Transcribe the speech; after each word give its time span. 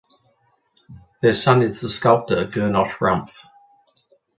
Their 1.21 1.35
son 1.35 1.61
is 1.61 1.79
the 1.81 1.87
sculptor 1.89 2.47
Gernot 2.47 2.97
Rumpf. 3.01 3.45